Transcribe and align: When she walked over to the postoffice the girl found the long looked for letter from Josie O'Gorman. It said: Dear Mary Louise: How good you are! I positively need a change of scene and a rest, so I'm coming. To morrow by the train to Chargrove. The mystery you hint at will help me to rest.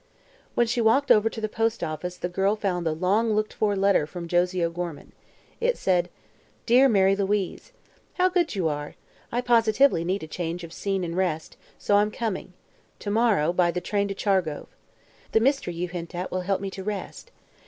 When 0.55 0.65
she 0.65 0.81
walked 0.81 1.11
over 1.11 1.29
to 1.29 1.39
the 1.39 1.47
postoffice 1.47 2.17
the 2.17 2.27
girl 2.27 2.55
found 2.55 2.87
the 2.87 2.91
long 2.95 3.33
looked 3.33 3.53
for 3.53 3.75
letter 3.75 4.07
from 4.07 4.27
Josie 4.27 4.65
O'Gorman. 4.65 5.11
It 5.59 5.77
said: 5.77 6.09
Dear 6.65 6.89
Mary 6.89 7.15
Louise: 7.15 7.71
How 8.15 8.27
good 8.27 8.55
you 8.55 8.67
are! 8.67 8.95
I 9.31 9.41
positively 9.41 10.03
need 10.03 10.23
a 10.23 10.27
change 10.27 10.63
of 10.63 10.73
scene 10.73 11.03
and 11.03 11.13
a 11.13 11.17
rest, 11.17 11.55
so 11.77 11.97
I'm 11.97 12.09
coming. 12.09 12.53
To 12.97 13.11
morrow 13.11 13.53
by 13.53 13.69
the 13.69 13.79
train 13.79 14.07
to 14.07 14.15
Chargrove. 14.15 14.75
The 15.33 15.39
mystery 15.39 15.75
you 15.75 15.87
hint 15.87 16.15
at 16.15 16.31
will 16.31 16.41
help 16.41 16.61
me 16.61 16.71
to 16.71 16.83
rest. 16.83 17.29